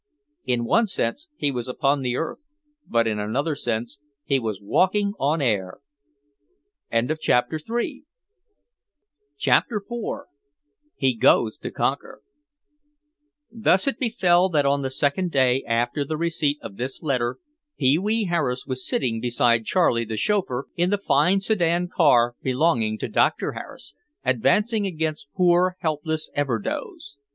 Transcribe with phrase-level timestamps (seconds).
[0.45, 2.47] In one sense he was upon earth
[2.87, 5.77] but in another sense he was walking on air....
[6.91, 7.81] CHAPTER IV
[10.99, 12.21] HE GOES TO CONQUER
[13.51, 17.37] Thus it befell that on the second day after the receipt of this letter
[17.77, 22.97] Pee wee Harris was sitting beside Charlie, the chauffeur, in the fine sedan car belonging
[22.97, 23.93] to Doctor Harris,
[24.25, 27.17] advancing against poor, helpless Everdoze.